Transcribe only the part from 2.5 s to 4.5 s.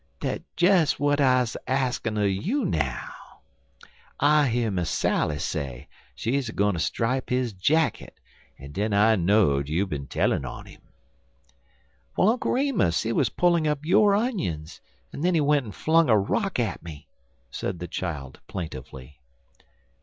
now. I